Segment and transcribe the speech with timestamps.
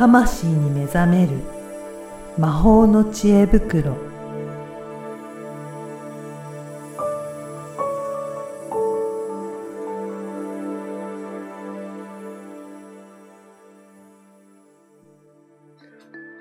[0.00, 1.32] 魂に目覚める
[2.38, 3.98] 魔法の知恵袋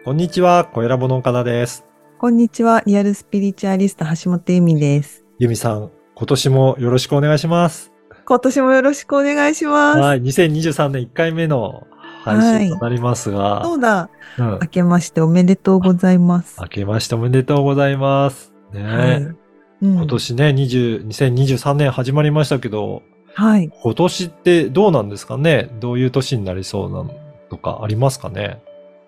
[0.05, 1.83] こんにちは、小ラボの岡田です。
[2.17, 5.25] こんにちは、リアルスピリチュアリスト橋本由美です。
[5.37, 7.91] ゆみさん、今年もよろしくお願いします。
[8.25, 9.99] 今年もよろしくお願いします。
[9.99, 11.87] はい、2023年1回目の
[12.37, 16.57] 配信となりますが、そうだ、うん明けましておめでとうございます。
[16.61, 18.53] 明けましておめでとうございます。
[18.73, 19.21] ね、はい。
[19.21, 19.35] うん
[19.81, 23.01] 今年ね、20 2023年始まりましたけど、
[23.33, 23.69] はい。
[23.81, 25.69] 今年ってどうなんですかね？
[25.79, 27.13] どういう年になりそうなの
[27.49, 28.61] とかありますかね？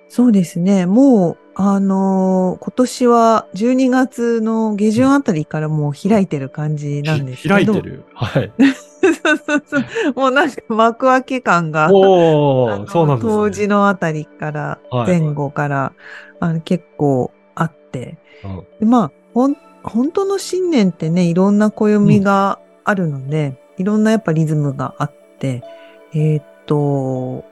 [0.07, 0.85] そうですね。
[0.85, 7.55] もう、あのー今年は12月の下旬あたりからもう開いてる感じなんですけど。
[7.55, 8.03] 開いてる？
[8.13, 8.51] はい。
[9.01, 9.83] そうそうそう。
[10.15, 11.89] もうなんか幕開け感が。
[11.91, 13.33] おそうなんですね。
[13.33, 15.93] 当時のあたりから、はい前後から、
[16.39, 18.17] あの結構あって。
[18.43, 25.63] うんでまあ、ほん、本当の新年ってね、いろんな暦があるので、いろんなやっぱリズムがあって、
[26.13, 27.43] えーっと、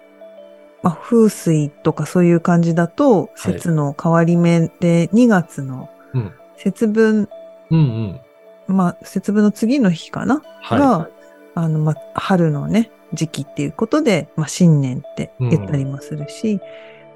[0.82, 7.30] まあ、風水とかそういう感じだと、はい節の変わり目で2月のうん節分、
[7.72, 8.22] うん
[8.68, 8.76] うん。
[8.76, 10.80] まあ、節分の次の日かな、はい。
[10.80, 11.10] が、
[11.60, 16.60] あの、まあ、春のね、時期っていうことで、まあ、新年って言ったりもするし、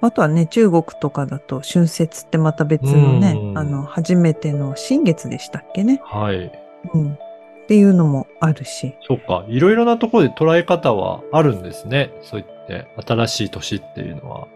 [0.02, 6.02] あとはね、中国とかだと春節ってまた別のね、うんあの、初めての新月でしたっけね。
[6.04, 6.52] はい。
[6.94, 7.14] うん。
[7.14, 8.96] っていうのもあるし。
[9.08, 9.46] そうか。
[9.48, 12.12] いろいろなところで捉え方はあるんですね。
[12.22, 14.48] そう言って、新しい年っていうのは。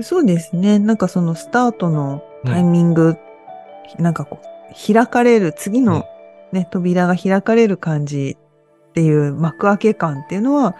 [0.00, 0.78] そうですね。
[0.78, 3.18] なんかそのスタートのタイミング、
[3.98, 6.06] なんかこう、開かれる、次の
[6.52, 8.38] ね、扉が開かれる感じ
[8.94, 10.76] っていう幕開け感っていうのは、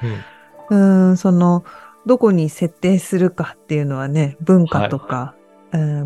[0.71, 1.09] うん。
[1.09, 1.65] うーん、その、
[2.07, 5.45] どこに設定するかっていうのはね、文化とか、うん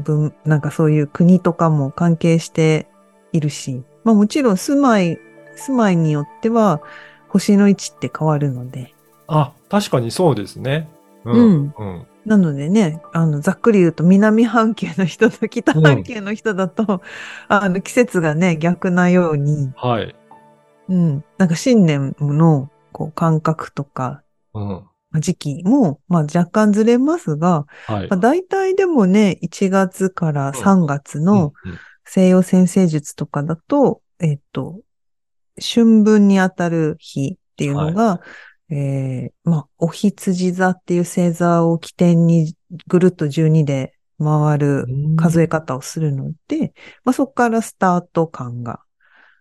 [0.03, 2.87] 文なんかそういう国とかも関係して
[3.33, 5.19] いるし、まあもちろん住まい、
[5.57, 6.81] 住まいによっては
[7.29, 8.95] 星の位置って変わるので、
[9.27, 10.89] あ、確かにそうですね。
[11.27, 12.07] ううんうん。
[12.25, 17.03] なのでね、あの、ざっくり言うと南半球の人と北半球の人だと、
[17.49, 20.15] あの、季節がね、逆なように、はい。
[20.89, 24.23] うん、なんか新年のこう感覚とか
[24.55, 24.85] うん。
[25.21, 28.09] 時期も、まあ若干ずれますが、はい。
[28.09, 28.17] まあ、。
[28.19, 31.79] 大体でもね、1月から3月のうんうん。
[32.05, 34.81] 西洋先生術とかだと、えっと、
[35.61, 38.21] 春分にあたる日っていうのが、
[38.71, 42.55] えーまあ、お羊座っていう星座を起点に
[42.87, 46.73] ぐるっと12で回る数え方をするので、
[47.05, 48.81] まあ、そこからスタート感が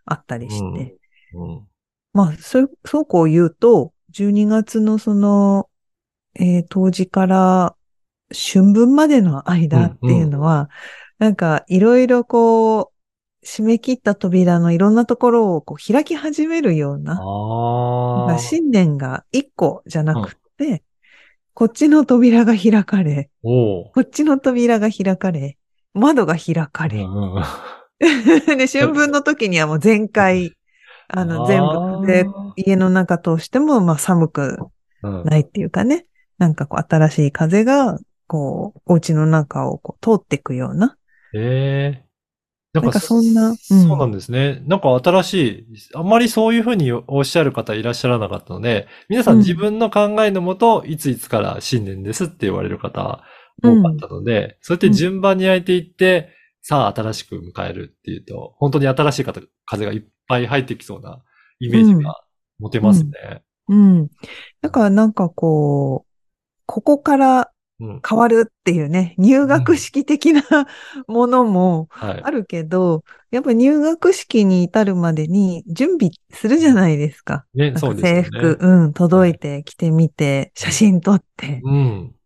[0.05, 0.97] あったりして、
[1.37, 1.67] うん。
[2.13, 5.69] まあ、そう、そうこう言うと、12月のその、
[6.35, 7.75] えー当時から
[8.31, 10.69] 春分までの間っていうのは、
[11.17, 18.39] なんかいろいろこう、締め切った扉のいろんなところをこう開き始めるような、ああ。
[18.39, 20.83] 新年が一個じゃなくて、
[21.53, 25.57] こっちの扉が開かれ、こっちの扉が開かれ、
[25.93, 27.43] 窓が開かれ、うんうんうん。
[28.57, 30.56] で、春分の時にはもう全開、
[31.07, 35.23] あの、全部で、あ家の中通しても、まあ寒くーうん。
[35.25, 36.05] ないっていうかね、
[36.37, 40.97] なんかこう新しい風が、こう、お家の中をこう通っていくような。
[41.33, 42.07] ええ
[42.73, 43.57] なんなんかそんなうん。
[43.57, 44.61] そうなんですね。
[44.67, 49.37] なんか新しい、あんまりそういうふうにおっしゃる方いらっしゃらなかったので、皆さうん。
[49.37, 53.23] ん自分の考えのもと、いついつから新年ですって言われる方
[53.63, 56.29] 多かったので、そうやって順番に焼いていって、
[56.69, 61.23] さあ新しく迎えるっていうと、本当に新しい方風がいっぱい入ってきそうな
[61.61, 62.19] イメージが
[62.59, 63.11] 持てますね。
[63.69, 64.09] うん。
[64.61, 66.11] だからなんかこう、
[66.65, 68.01] ここからうん。
[68.05, 70.41] 変わるっていうね、入学式的な
[71.07, 72.31] ものもはいあ。
[72.31, 77.45] るけど、やっぱ入学式に至るまでに準備するじゃないですか。
[77.53, 78.23] ね、そうですよね。
[78.23, 81.61] 制服、うん、届いて着てみて、写真撮って。
[81.63, 82.16] うん。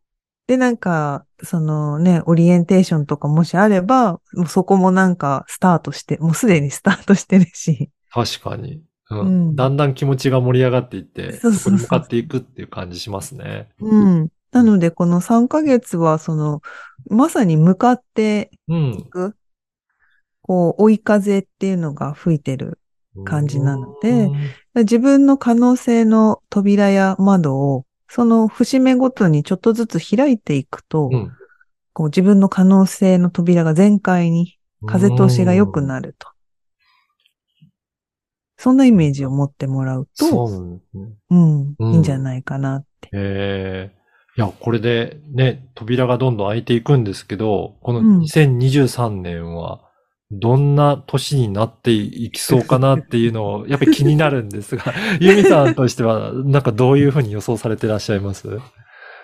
[0.51, 7.89] で、なんか、そのね、オリエンテーションとかもしあれば、もうそこもなんかスタートして、もうすでにスタートしてるし。
[8.11, 8.83] 確かに。
[9.11, 9.19] うん。
[9.19, 13.69] うんだんだん気持ちが盛り上がっていって、そうそうそうそこに向かっていくっていう感じしますね。
[13.79, 14.27] うん。
[14.51, 16.61] なので、この3ヶ月は、その、
[17.09, 19.05] まさに向かってうんい。
[19.09, 19.37] く、
[20.41, 22.77] こう、追い風っていうのが吹いてる。
[23.25, 27.83] 感じなのでうん自分の可能性の扉や窓を、
[28.13, 31.31] その節目ごとにちょっとずつ開いていくと、うん
[31.93, 36.29] こう自分の可能性の扉が全開に風通しが良くなると。
[38.55, 40.79] そんなイメージを持ってもらうと、そうね。
[41.29, 43.09] うん、うんいいんじゃないかなって。
[43.09, 43.95] へえ。
[44.37, 49.90] いや、これでね、扉がどんどん開いていくんですけど、このうん2023年は、
[50.31, 58.47] どんな年になっていきそうかなっていうのを、やっぱり気になるんですが、 ユミさんとしては、なんかどういうふうに予想されてらっしゃいます？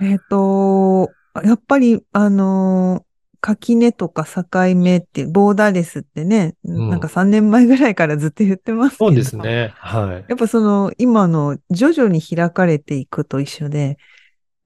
[0.02, 1.10] えっ、と、
[1.44, 3.08] やっぱり、あのー
[3.40, 4.44] 垣根とか境
[4.76, 9.10] 目っていう、ボーダーレスってね、んなんか3年前ぐらいからずっと言ってますけど。
[9.10, 9.38] そうです。
[9.38, 9.74] ね。
[9.78, 10.26] はい。
[10.28, 13.98] やっぱその、今の徐々に開かれていくと一緒で、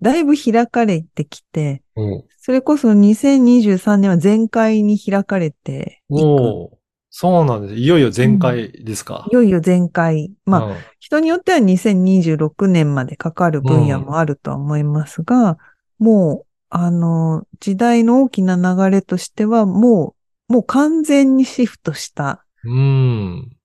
[0.01, 6.71] だいぶ開かれてきて、うんそれこそ2023年は全開に開かれていく。
[7.11, 7.75] そうなんです。
[7.75, 9.27] いよいよ全開ですか。
[9.31, 10.31] いよいよ全開。
[10.45, 15.57] まあ、うん人によっては2026年までかかる分野もあるとは思いますが、
[15.99, 20.15] もう、あの、時代の大きな流れとしては、も
[20.47, 23.39] う、もう完全にシフトしたうん。
[23.41, 23.57] っ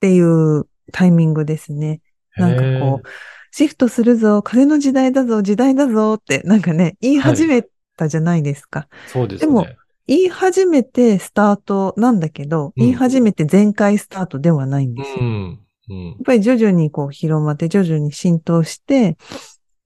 [0.00, 2.00] ていうタイミングですね。
[2.36, 3.08] なんかこう、
[3.50, 8.88] シフトするぞ、風の時代だぞ、時代だぞって、なんかね、言い始めたじゃないですか。
[8.90, 9.76] へーそうですでもね。
[10.06, 15.16] 言い始めてスタートなんだけど、言い始めて全開スタートではないんですよ。
[15.18, 15.60] やうん。
[15.90, 16.16] うんっ。
[16.24, 19.16] ぱり徐々にこう広まって、徐々に浸透して、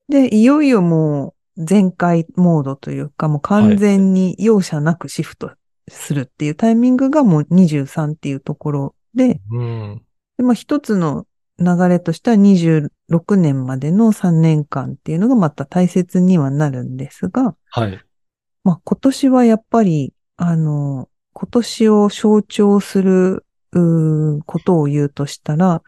[0.09, 5.51] で、いよいよもう全開モードというか、もう完全に容赦なくシフト
[5.89, 10.03] するっていうタイミングがもう23っていうところで、うん。
[10.39, 11.27] でまあ一つの
[11.59, 17.99] 流れとしては26年までの3年間っていうのがまた大切にはなるんですが、はい。
[18.65, 25.83] まあ今年はやっぱり、あの、今年を象徴する、うーことを言うとしたら、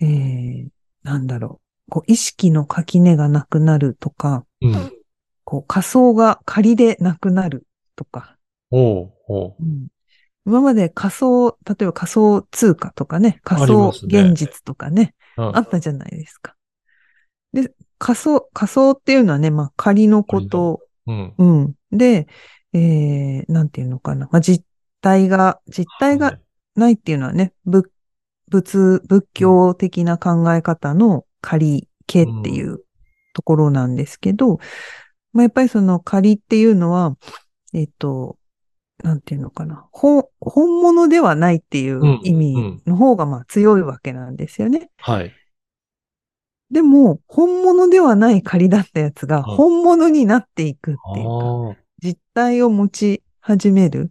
[0.00, 0.68] えー、
[1.02, 1.90] なんだろう。
[1.90, 4.92] こう意識の垣根がなくなるとか、うん。
[5.44, 7.66] こう仮想が仮でなくなる
[7.96, 8.36] とか、
[8.70, 9.86] おうおううん
[10.48, 16.56] 今まで仮想、例えば仮想通貨とかね、仮想現実とかね、うんあったじゃないですか。
[17.52, 21.34] で、仮想、仮想っていうのはね、まあ仮のことうん。
[21.38, 21.74] うん。
[21.90, 22.28] で、
[22.72, 24.28] えー、なんていうのかな。
[24.30, 24.64] まあ、実
[25.00, 26.38] 体が、実体が
[26.76, 27.90] ないっていうのはね、仏、
[28.50, 32.80] 仏、仏教的な考え方の仮系っていう
[33.32, 34.58] ところなんですけど、
[35.32, 37.16] まあ、やっぱりその仮っていうのは、
[37.72, 38.36] えっと、
[39.02, 39.86] なんていうのかな。
[39.92, 44.90] 本、本物ではないっていう意味の方がまあ強いわけなんですよね。
[44.98, 45.34] はい。
[46.70, 54.10] でも、本物ではない仮だったやつがうん本物になっていくっあていうか、あ、実体を持ち始める。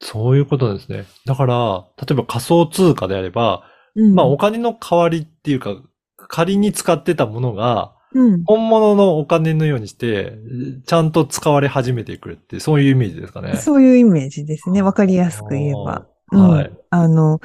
[0.00, 1.06] そういうことですね。
[1.26, 3.64] だから、例えば仮想通貨であれば、
[3.94, 5.76] うんまあお金の代わりっていうか、
[6.16, 8.44] 仮に使ってたものが、うん。
[8.44, 10.38] 本物のお金のようにして、
[10.86, 13.56] ちゃんと使われ始めてくるって、そういうイメージですかね。
[13.56, 14.82] そういうイメージですね。
[14.82, 16.06] わかりやすく言えば。
[16.32, 16.70] うんはい。
[16.90, 17.40] あの、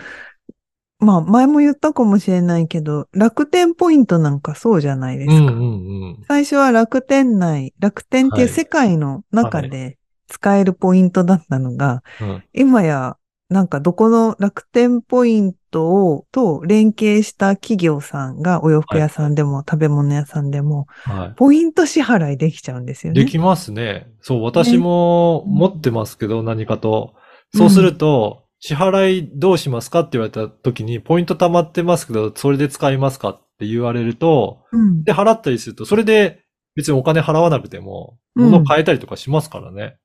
[0.99, 5.35] まあ、前も言ったかもしれないけど、楽天ポイントなんかそうじゃないですか。
[5.35, 5.65] うんうんう
[6.11, 6.23] ん。
[6.27, 13.17] 最初は楽天内、楽天っていうはい世界の中で使えるポイントだったのが、うん今や、
[13.53, 23.15] なんかどこの楽天ポイントを、と連携した企業さんがお洋服屋さんでも食べ物屋さんでも、はポイント支払いできちゃうんですよい。
[23.15, 23.23] ね。
[23.23, 24.07] できますね。
[24.21, 27.13] そう、私も持ってますけど、何かと。
[27.55, 35.03] そうすると、支払いどうしますかって言われた時に、ポイント貯まってますけど、それで使いますかって言われると、うん。
[35.03, 36.41] で、払ったりすると、それで
[36.75, 39.97] 別にお金払わなくても、うん物を買えたりとかしますからね。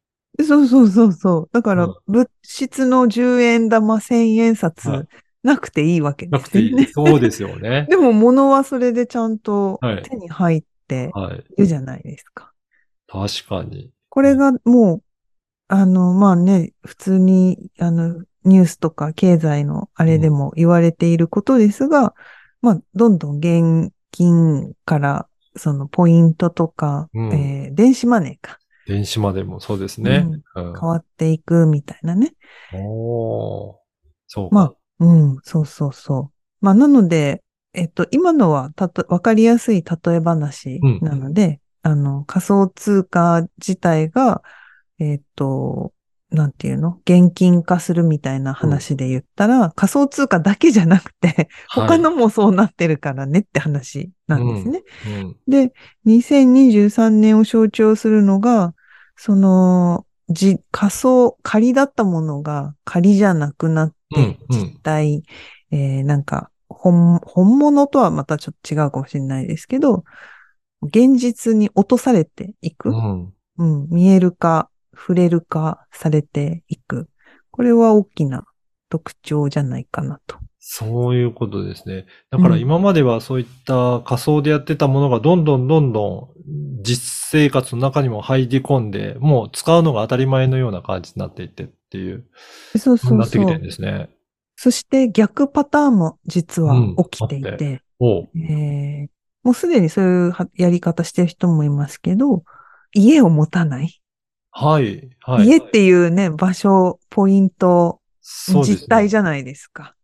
[0.45, 1.51] そうそうそうそう。
[1.53, 5.09] だからうん、物質の10円玉1000円札はい
[5.43, 6.87] なくていいわけなくていい。
[6.93, 7.87] そうですよね。
[7.89, 11.45] でも物はそれでちゃんとはい手に入ってはい。
[11.57, 12.53] いるじゃないですか。
[13.07, 13.91] 確かに。
[14.11, 15.03] これがもう、
[15.69, 22.15] あの、まあね、普通に、あの、ニュースとか経済のあれでも言われていることですが、
[22.63, 28.59] まあ、どんどん現金から、そのポイントとか、うんえー電子マネーか、
[28.89, 30.27] 電子マネーもそうですね。
[30.57, 32.33] うん変わっていくみたいなね。
[32.73, 33.75] おー
[34.27, 34.55] そうか。
[34.55, 36.65] まあ、うん、そうそうそう。
[36.65, 44.43] まあ、なので、えっと、今のはたと、わかりやすい例え話なので、あの、仮想通貨自体が、
[44.99, 45.93] えっと、
[46.31, 46.99] なんていうの？
[47.05, 54.83] 現金化するみたいな話で言ったら、仮想通貨だけじゃなくて、他のもそうなってるからねって話なんですね。
[55.05, 55.73] はい、うんで、
[56.07, 58.75] 2023年を象徴するのが、
[59.21, 65.23] その、じ、仮想、仮だったものが仮じゃなくなって、うんうん実体、
[65.71, 70.05] えーなんか、本、本物とはまたちょっと違うかもしれないですけど、
[70.83, 72.91] 現実に落とされていく。
[72.91, 77.09] うんうん、見える化、触れる化されていく。
[77.51, 78.47] これは大きな
[78.89, 82.05] 特徴じゃないかなとそういうことですね。
[82.31, 92.27] だから今まではそういった仮想でやってたものがどんどんどんどん実生活の中にも入り込んで、もう使うのが当たり前のような感じになっていってっていう、
[92.77, 93.63] そうそうそうなってきてるん。
[93.63, 94.11] ですね。
[94.57, 96.75] そして逆パターンも実は
[97.11, 102.45] 起きていうんあて、おうえーもうすでにそういうはやり方してる人もいますけど、
[102.93, 104.01] 家を持たない。
[104.51, 105.47] はい、はい。
[105.47, 108.01] 家っていうね、場所、ポイント、
[108.53, 109.95] ね実体じゃないですか。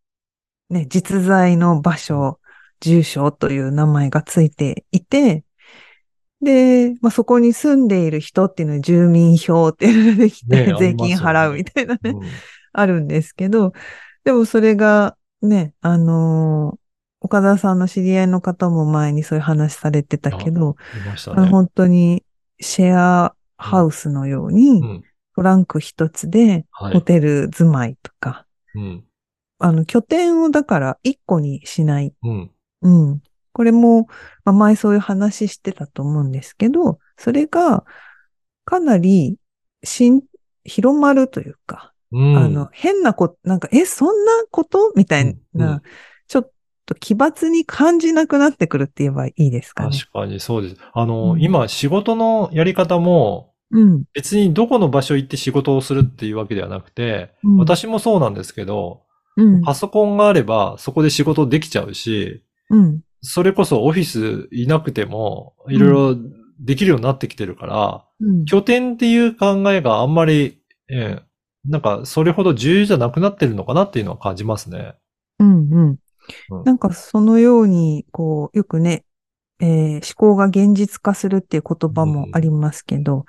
[0.71, 2.41] ね、実在の場所、
[2.81, 5.44] 住所という名前がついていて、
[6.45, 12.21] で、まあ、そこに住んでいる人っていうのは住民票っていうのができて、ね税金払うみたいなね、うん
[12.77, 13.73] あるんですけど、
[14.25, 16.79] でもそれがね、あのー
[17.25, 20.77] 岡田さんの知り合いの方も前にそういう話されてたけど、
[21.43, 21.49] ね。
[21.49, 22.23] 本当に
[22.61, 25.05] シェアハウスのように、うん。
[25.35, 26.93] トランク一つではい。
[26.93, 29.05] ホテル住まいとか、うん。
[29.59, 32.13] あの拠点をだから一個にしない。
[32.23, 32.51] うん。
[32.83, 33.23] うん。
[33.55, 34.09] これも、
[34.45, 37.85] まあ、前そういう話してたと思うんですけど、それが
[38.67, 39.39] かなり
[39.85, 40.23] しん
[40.65, 42.37] 広まるというか、うん。
[42.37, 44.93] あの、変なこと、なんか、え、そんなこと？
[44.95, 45.83] みたいうんうな、ん
[46.29, 46.51] ちょっ
[46.87, 49.97] と奇抜に感じなくなってくるって言えばいいですかね。
[49.97, 50.77] 確かにそうです。
[50.93, 54.05] あの、うん今仕事のやり方も、うん。
[54.13, 59.03] 別にどこの場所行って仕事をするっていうわけではなくて、うん私もそうなんですけど、
[59.37, 59.63] うん。
[59.63, 63.01] パソコンがあればそこで仕事できちゃうし、うん。
[63.27, 66.17] それこそオフィスいなくても、いろいろ
[66.61, 68.45] できるようになってきてるから、うん。
[68.45, 71.23] 拠点っていう考えがあんまり、ええ
[71.67, 74.95] なんかそれほど重要じゃなくなってるのかなっていうのは感じますね。
[75.39, 75.69] うん。
[75.71, 75.99] うん
[76.51, 76.65] うん。
[76.65, 79.05] なんか、そのように、こう、よくね、
[79.61, 83.25] えー思考が現実化するっていう言葉もありますけど、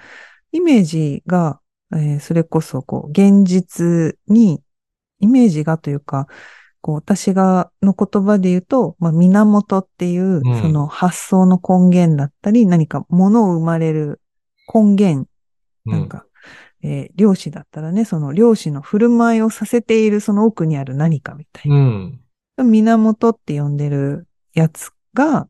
[0.52, 1.62] イメージが、
[1.94, 4.62] えーそれこそ、こう、現実に、
[5.20, 6.28] イメージがというか、
[6.86, 14.22] こう、私が、の言葉で言うと、まあ、源っていう、うんその発想の根源だったり、何か物を生まれる
[14.72, 15.28] 根源、
[15.86, 16.28] なんか、
[16.84, 21.76] えー漁師だったらね、その漁師の振る舞いをさせているその奥にある何かみたいな。
[21.76, 22.22] うん。
[22.64, 25.48] 源って呼んでるやつが、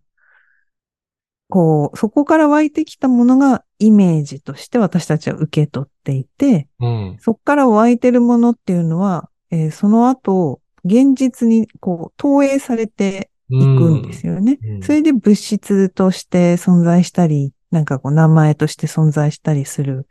[1.49, 7.17] こう、そこから湧いてきたものがイメージとして私たちは受け取っていて、うん。
[7.19, 14.59] そこから湧いてるものっていうのは、えーその後、現実にこう投影されていくんですよね。
[14.63, 20.07] うんそれで物質として存在したり、なんかこう名前として存在したりする。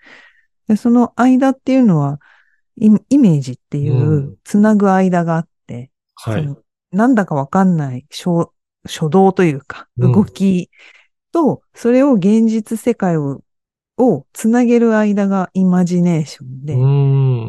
[0.69, 2.21] でその間っていうのは、
[2.77, 6.49] イイメージっていううんつなぐ間があって、はい。
[6.91, 8.49] なんだかわかんない初
[8.85, 10.71] 初動というか、うん動き
[11.33, 13.43] と、それを現実世界を、
[13.99, 16.87] をつなげる間がイマジネーションで、う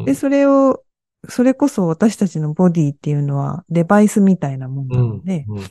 [0.02, 0.04] ん。
[0.04, 0.82] で、それを、
[1.28, 5.64] それこそ私たちのボディっていうのはデバイスみたいなもんなので、うん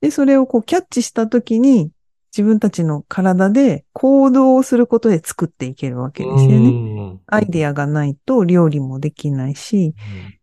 [0.00, 1.90] で、それをこうキャッチしたときに、
[2.36, 6.70] 自分たちの体で行動をすることで作っていけるわけですよね。
[6.70, 9.94] ねアイデアがないと料理もできないし、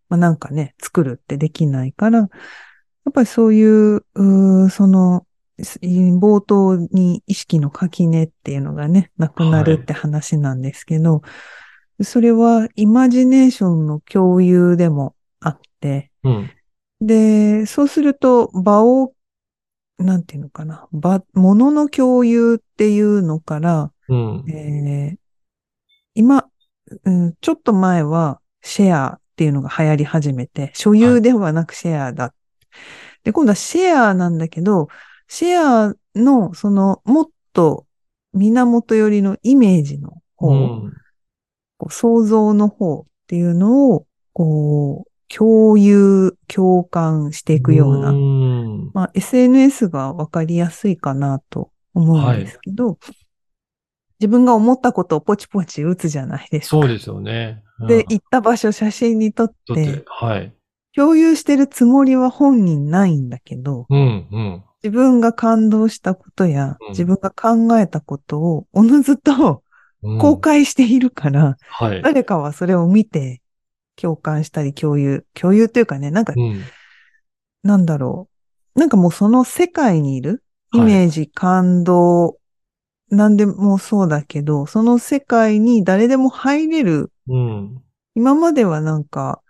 [0.09, 5.25] まあ、なんかね、作るってできないから、やっぱりそういう、うーその、
[5.61, 11.21] す冒頭に意識の垣根っていうのがね、なくなるって話なんですけど、
[12.01, 16.51] それはイマジネーションの共有でもあって、うん。
[17.01, 19.13] で、そうすると場を、
[19.97, 24.45] なんていうのかな、場、物の共有っていうのから、うん。
[24.49, 25.17] えー
[26.17, 26.45] 今、
[27.03, 32.33] うん、ちょっと前はシェアっていうのが流行り始めて、所有ではなくシェアだ。
[33.25, 34.87] で、今度はシェアなんだけど、
[35.27, 37.85] シェアのそのもっと
[38.33, 40.55] 源よりのイメージの方、う
[40.87, 40.93] ん
[41.77, 52.97] こう想像の方っていうのを、こう、共有、共感していくような、んまあ、SNS がわかりやすいかなと思うんですけど、
[54.19, 56.77] 自分が思ったことをポチポチ打つじゃないですか。
[56.81, 57.61] そうですよね。
[57.79, 60.53] うんで、行った場所写真に撮ってて、、はい。
[60.95, 64.63] 共有してるつもりは本人ないんだけど、うん、うん。
[64.81, 69.64] 自分が感動したことやうん、自分が考えたことをおのずとうん
[70.19, 72.01] 公開しているから、はい。
[72.01, 73.41] 誰かはそれを見て
[73.95, 76.61] 共感したり共有、共有というかね、なんかうん。
[77.63, 78.29] なんだろ
[78.75, 78.79] う。
[78.79, 80.43] なんかもうその世界にいる
[80.73, 82.37] イはいメージ、感動、
[83.09, 87.11] なんでもそうだけど、その世界に誰でも入れる。
[87.27, 87.81] うん。
[88.15, 89.41] 今まではなんか、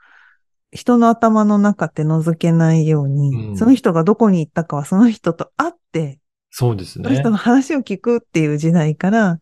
[0.72, 6.20] 人の頭の中って覗けないように、うんその人がどこに行ったかはその人と会って、
[6.52, 7.30] そうですその人ね。
[7.32, 9.40] の話を聞くっていう時代から、うん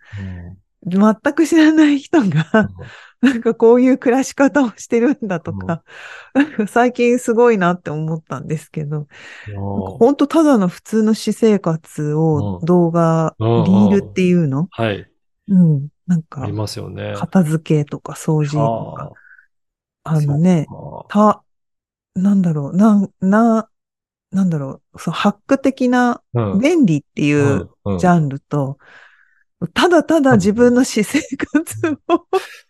[0.85, 2.69] 全く知らない人が、
[3.21, 5.83] なんかこういう暮らし方をしてるんだとか、
[6.33, 9.07] なんか最近すごいなって思ったんですけど、
[9.55, 14.67] 本当ただの普通の私生活を動画、リールっていうの？
[14.71, 15.09] はい。
[15.47, 15.87] うん。
[16.05, 17.13] なんかあり、ますよね。
[17.15, 19.11] 片付けとか掃除とか、
[20.03, 20.21] あ。
[20.21, 20.67] のね、
[21.07, 21.43] た、
[22.15, 23.69] なんだろう、なん、な、
[24.31, 26.59] なんだろう、そう、ハック的なうん。
[26.59, 27.97] 便利っていううん。
[27.99, 28.77] ジャンルと、
[29.73, 32.25] ただただ自分の私生活を、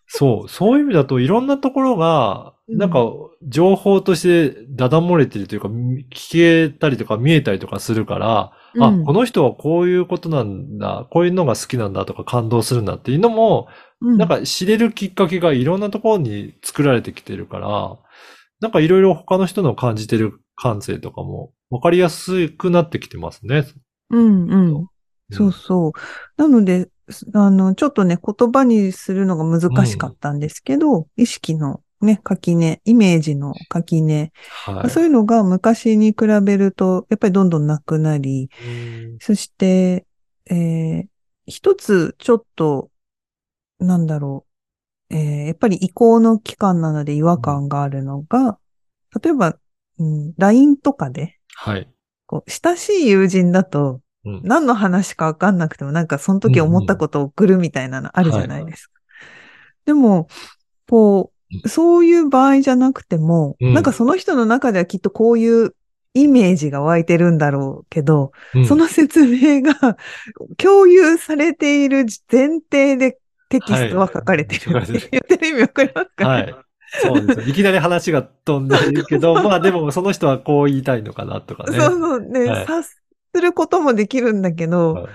[0.06, 2.78] そう、そういう意味だといろんなところが、うん。
[2.78, 3.04] なんか
[3.42, 9.04] 情報としてだだ漏れてるというか、み聞けたりとか見えたりとかするから、あ、うん。
[9.04, 13.68] この人はこういうことなんだ、こういうのが好きなんだとか感動するんだっていうのも、
[14.00, 14.18] うん。
[14.18, 17.96] なんか知れるきっかけがいろんなところに作られてきてるから、
[18.60, 23.66] なんかいろいろ他の人の感じてる感性とかも分かりやすくなってきてますね。
[24.10, 24.86] うんうん。
[25.30, 25.92] そうそう。
[26.36, 34.32] なので、すあの、ちょっとね、言葉にするのが難しかったんですけど、意識のね、垣根、イメージの垣根、
[34.66, 34.90] はい。
[34.90, 40.06] そういうのが昔に比べると、やっぱりどんどんなくなり、うんそして、
[40.50, 41.08] えー
[41.46, 42.90] 一つちょっと、
[43.78, 44.46] なんだろ
[45.10, 48.58] う、えーやっぱり移行の期間なので違和感があるのが、
[49.22, 49.58] 例えば、
[49.98, 51.88] うん、LINE とかで、はい。
[52.26, 54.40] こう、親しい友人だと、うん。
[54.42, 59.00] 何の話かわかんなくても、なんかその時思ったことを送るみたいなのあるじゃないですか。
[59.86, 60.28] でも、
[60.88, 61.32] こ
[61.64, 65.74] う、そういう場合じゃなくても、うんなんかその人の中ではきっとこういう
[66.14, 68.66] イメージが湧いてるんだろうけど、うん。
[68.66, 69.96] その説明が
[70.56, 76.54] 共有されている前提でテキストは書かれてるはい言ってる意味わかりますか、はい。
[77.02, 77.40] そうです。
[77.40, 77.46] よ。
[77.46, 81.78] いきなり話が飛んでるけど、 まあでもその人はこう言いたいのかなとかね。
[81.78, 82.20] そうそう。
[82.20, 82.66] ね、はい。
[82.66, 82.84] 察
[83.34, 85.12] することもできるんだけど、はい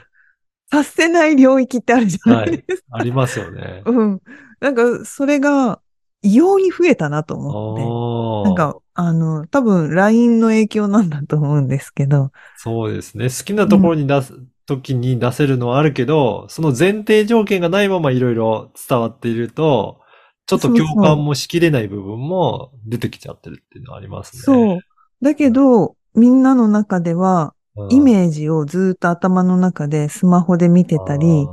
[0.72, 2.84] 察せない領域ってあるじゃないですか。
[2.92, 3.82] ありますよね。
[3.86, 4.22] うん。
[4.60, 5.82] なんか、それが
[6.22, 8.50] 異様に増えたなと思って。
[8.50, 13.26] なんか、あの、多分 LINE の影響なんだと思うんですけど、そうですね。
[13.26, 14.34] 好きなところに出す、
[14.66, 20.02] 時に出せるのはあるけど、その前提条件がないままいろいろ伝わっていると、
[20.46, 24.42] ちょっと共感もしきれない部分も出てきちゃってるっていうのはありますね。
[24.44, 24.80] そう。
[25.22, 27.59] だけど、みんなの中では、うん
[27.90, 31.48] イメージをずっと頭の中でスマホで見てたり、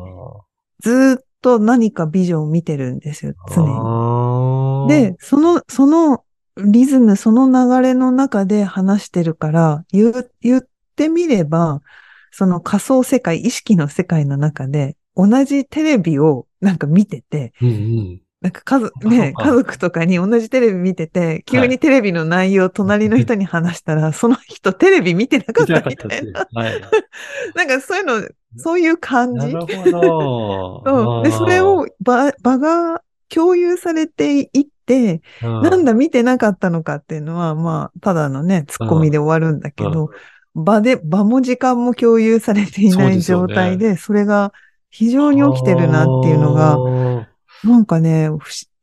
[0.80, 5.02] ずっと何かビジョンを見てるんですよ、常に。
[5.02, 6.24] にで、その、その
[6.56, 10.62] リズム、その流れの中で話してるから、言う、言っ
[10.96, 11.82] てみれば、
[12.30, 18.20] その仮想世界、意識の世界の中で、同じテレビをなんか見てて、うんうん。
[18.46, 26.46] なんか家族、ね、あ家族とかに同じテレビ見てて、急にテレビの内容を隣の人に話したら、その人テレビ見てなかったみたいな。
[26.54, 26.80] はい。
[27.56, 29.52] なんかそういうの、そういう感じ。
[29.52, 30.84] なるほど。
[31.18, 31.22] うん。
[31.24, 40.10] で、それを場、場が共有されていって、うん、なんだ見てなかったのかっていうのは、まあ、ただのね、ツッコミで終わるんだけど、
[40.54, 44.52] 場で、場も時間も共有されていない状態で、それが
[44.90, 47.28] 非常に起きてるなっていうのが、が、
[47.62, 48.32] なんかね、不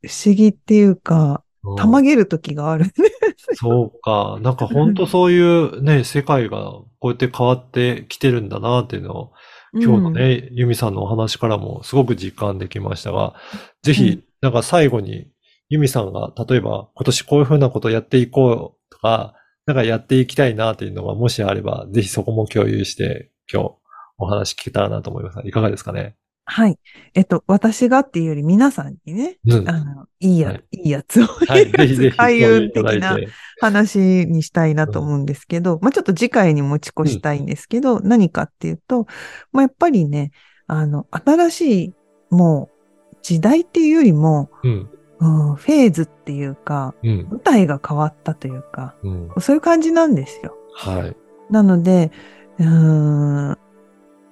[0.04, 2.92] 思議っていうか、うんたまげる時があるね。
[3.54, 4.38] そうか。
[4.42, 6.58] なんか本当そういうね、世界が
[6.98, 9.32] こうやって変わってきてるんだなっていうのを、
[9.80, 13.34] 今日のね、ユミさんのお話からもすごく実感できましたが、
[13.82, 15.28] ぜうんひ、なんか最後に、
[15.70, 19.34] ユミさんが例えば今年こういうふうなことをやっていこうとか、
[19.66, 23.72] なんかやっていきたいなっていうのがもしあれば、ぜひそこも共有して、今日
[24.18, 25.40] お話聞けたらなと思います。
[25.44, 26.16] いかがですかね？
[26.46, 26.78] はい。
[27.14, 29.68] えっと、私がっていうより皆さんにね、うん。
[29.68, 31.70] あの、いいや、はいい、いやつを、はい。
[31.70, 33.16] ぜひぜひ、 開運的な
[33.60, 39.06] 話にしたいなと思うんですけど、まあちょっと次回に持ち越したいんですけど、何かっていうと、
[39.52, 40.32] まあやっぱりね、
[40.66, 41.94] あの、新しい、
[42.30, 42.70] も
[43.12, 44.90] う、時代っていうよりも、うん。
[45.20, 47.26] うん、フェーズっていうか、うん。
[47.30, 49.30] 舞台が変わったというか、うん。
[49.40, 50.54] そういう感じなんですよ。
[50.74, 51.16] はい。
[51.50, 52.10] なので、
[52.58, 53.58] うーん、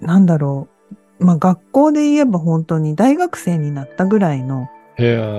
[0.01, 0.72] なんだろう。
[1.23, 4.69] まあ学校で言えば本当に大学生になったぐらいの。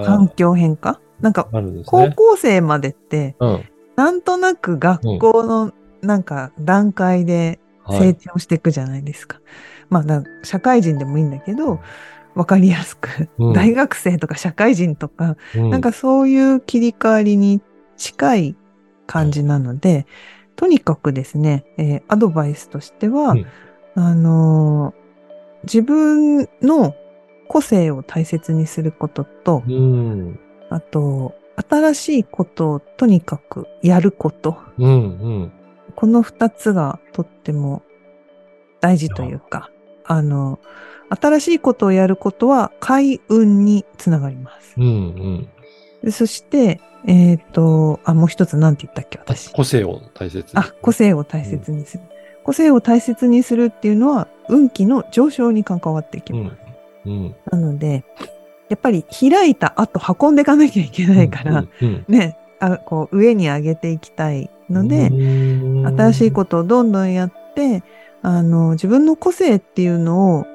[0.03, 1.47] 環境変化、なんか
[1.85, 2.13] 高ね。
[2.15, 3.63] 校生までって、うん。
[3.95, 8.15] なんとなく学校のなんか段階で成はい。
[8.15, 9.39] 長していくじゃないですか。
[9.89, 11.79] まあだ社会人でもいいんだけど、
[12.33, 17.61] わかりやすく、うん大学生とか社会人とか、うなんかそういう切り替わりに
[17.95, 18.55] 近い
[19.05, 20.07] 感じなので、
[20.55, 23.45] とにかくですね、えーアドバイスとしては、うん
[23.95, 25.02] あのー
[25.63, 26.95] 自分の
[27.47, 30.39] 個性を大切にすることと、うん。
[30.69, 31.35] あと、
[31.69, 34.57] 新しいことをとにかくやること。
[34.77, 34.87] うん。
[34.87, 34.93] う
[35.45, 35.51] ん。
[35.95, 37.83] この二つがとっても
[38.81, 39.69] 大事というか、
[40.05, 40.59] あの、
[41.09, 44.73] 新しいことをやることは開運につながります。
[44.77, 45.49] うんうん。
[46.03, 49.51] でそして、えっ、と、あ、もう一つ何て言ったっけ、私。
[49.51, 50.43] 個性を大切に。
[50.55, 52.03] あ、個性を大切にする。
[52.43, 56.51] 個性を大切にするっていうのは、運気の上昇に関わっていきうま
[57.05, 57.09] す。
[57.09, 57.11] ん。
[57.11, 57.35] うん。
[57.51, 58.03] なので、
[58.69, 67.83] やっぱり開いた後運んでいかなきゃいけないから、うんうんね、あこう上に上げていきたいので、うん新しいことをどんどんやって、
[68.21, 70.45] あの、自分の個性っていうのを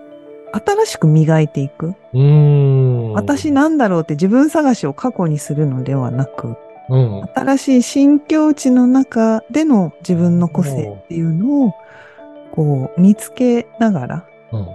[0.52, 1.94] 新しく磨いていく。
[2.14, 3.12] うん。
[3.12, 6.56] 私なんだろうって自分探しを過去にするのではなく、
[6.88, 7.28] うん。
[7.34, 11.74] 新しい新境地の中での自分の個性っていうのを、
[12.52, 14.66] こう見つけながら、うん。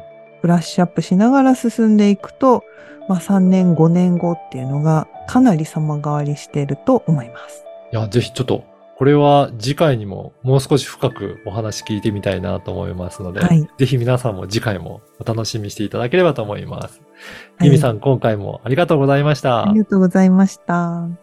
[0.42, 2.64] ブラッシュアップしながら進んでいくと、
[3.08, 7.64] まあ3年5年後っていうのがかなり様変わりしていると思います。
[7.92, 8.64] いや、ぜひちょっと、
[8.98, 17.02] これは次回にももう少し深くお話聞いてみたいなと思いますので、はいぜひ皆さんも次回もお楽しみにしていただければと思います。
[17.58, 19.68] はいゆみさん、今回もありがとうございました。
[19.68, 21.23] ありがとうございました。